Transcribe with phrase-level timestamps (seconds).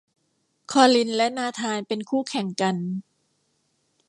[0.71, 2.75] คอลินและนาธานเป็นคู่แข่งกัน